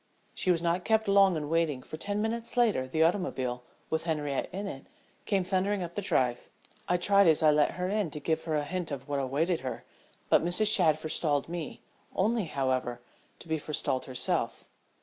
She 0.33 0.49
was 0.49 0.63
not 0.63 0.83
kept 0.83 1.07
long 1.07 1.35
in 1.37 1.47
waiting, 1.47 1.83
for 1.83 1.95
ten 1.95 2.23
minutes 2.23 2.57
later 2.57 2.87
the 2.87 3.03
automobile, 3.03 3.61
with 3.91 4.05
Henriette 4.05 4.51
in 4.51 4.65
it, 4.65 4.87
came 5.27 5.43
thundering 5.43 5.83
up 5.83 5.93
the 5.93 6.01
drive. 6.01 6.49
I 6.89 6.97
tried 6.97 7.27
as 7.27 7.43
I 7.43 7.51
let 7.51 7.73
her 7.73 7.87
in 7.87 8.09
to 8.09 8.19
give 8.19 8.45
her 8.45 8.55
a 8.55 8.63
hint 8.63 8.89
of 8.89 9.07
what 9.07 9.19
awaited 9.19 9.59
her, 9.59 9.85
but 10.27 10.43
Mrs. 10.43 10.73
Shadd 10.73 10.97
forestalled 10.97 11.47
me, 11.47 11.81
only 12.15 12.45
however 12.45 12.99
to 13.37 13.47
be 13.47 13.59
forestalled 13.59 14.05
herself. 14.05 14.67